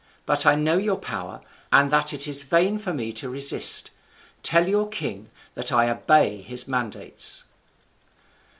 [0.25, 1.41] But I know your power,
[1.71, 3.91] and that it is vain for me to resist.
[4.41, 7.43] Tell your king that I obey his mandates."